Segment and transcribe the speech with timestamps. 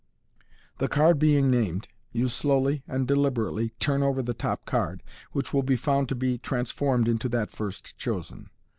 [0.79, 5.61] The card being named, you slowly and deliberately turn over the top card, which will
[5.61, 8.49] be found to be trans formed into that first chosen.